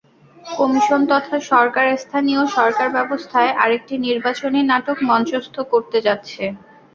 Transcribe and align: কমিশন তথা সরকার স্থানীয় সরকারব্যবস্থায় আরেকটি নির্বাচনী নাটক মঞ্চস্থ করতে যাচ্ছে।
কমিশন 0.53 1.01
তথা 1.11 1.35
সরকার 1.49 1.85
স্থানীয় 1.97 2.41
সরকারব্যবস্থায় 2.55 3.51
আরেকটি 3.55 3.93
নির্বাচনী 4.07 4.59
নাটক 4.71 4.97
মঞ্চস্থ 5.09 5.55
করতে 5.71 5.97
যাচ্ছে। 6.07 6.43